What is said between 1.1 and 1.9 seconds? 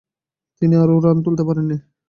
তুলতে পারেননি।